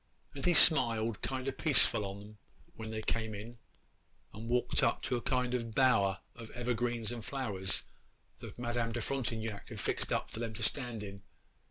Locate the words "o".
1.47-1.51, 5.53-5.63